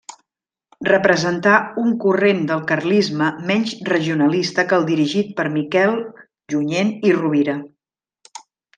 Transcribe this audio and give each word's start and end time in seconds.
Representà 0.87 1.57
un 1.81 1.91
corrent 2.05 2.41
del 2.53 2.63
carlisme 2.71 3.29
menys 3.51 3.75
regionalista 3.93 4.67
que 4.73 4.77
el 4.81 4.89
dirigit 4.91 5.33
per 5.41 5.49
Miquel 5.61 5.97
Junyent 6.57 6.95
i 7.13 7.17
Rovira. 7.23 7.61